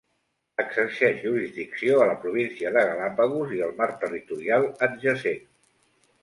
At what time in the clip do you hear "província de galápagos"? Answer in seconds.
2.23-3.53